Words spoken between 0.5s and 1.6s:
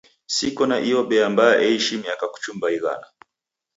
na iyo bea mbaa